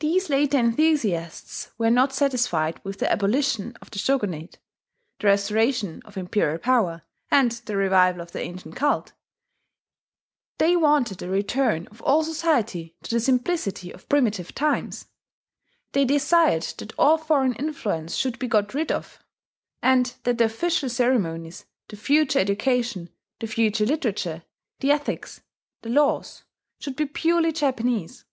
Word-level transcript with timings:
These 0.00 0.28
later 0.28 0.58
enthusiasts 0.58 1.70
were 1.78 1.88
not 1.88 2.12
satisfied 2.12 2.78
with 2.84 2.98
the 2.98 3.10
abolition 3.10 3.74
of 3.80 3.90
the 3.90 3.98
Shogunate, 3.98 4.58
the 5.18 5.28
restoration 5.28 6.02
of 6.04 6.18
imperial 6.18 6.58
power, 6.58 7.04
and 7.30 7.50
the 7.52 7.74
revival 7.74 8.20
of 8.20 8.32
the 8.32 8.40
ancient 8.42 8.76
cult: 8.76 9.14
they 10.58 10.76
wanted 10.76 11.22
a 11.22 11.30
return 11.30 11.86
of 11.86 12.02
all 12.02 12.22
society 12.22 12.96
to 13.04 13.12
the 13.14 13.18
simplicity 13.18 13.90
of 13.90 14.06
primitive 14.10 14.54
times; 14.54 15.06
they 15.92 16.04
desired 16.04 16.64
that 16.76 16.92
all 16.98 17.16
foreign 17.16 17.54
influence 17.54 18.14
should 18.14 18.38
be 18.38 18.48
got 18.48 18.74
rid 18.74 18.92
of, 18.92 19.24
and 19.82 20.16
that 20.24 20.36
the 20.36 20.44
official 20.44 20.90
ceremonies, 20.90 21.64
the 21.88 21.96
future 21.96 22.38
education, 22.40 23.08
the 23.40 23.46
future 23.46 23.86
literature, 23.86 24.42
the 24.80 24.90
ethics, 24.92 25.40
the 25.80 25.88
laws, 25.88 26.42
should 26.78 26.94
be 26.96 27.06
purely 27.06 27.52
Japanese. 27.52 28.26